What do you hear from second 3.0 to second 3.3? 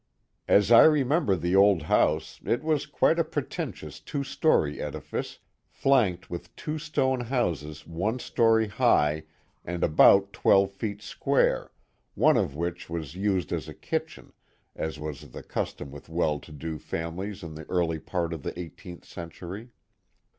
a